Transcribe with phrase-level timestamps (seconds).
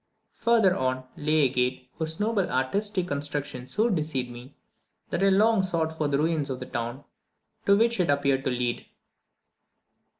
[0.33, 4.55] Further on, lay a gate, whose noble artistic construction so deceived me,
[5.11, 7.03] that I long sought for the ruins of the town
[7.67, 8.87] to which it appeared to lead.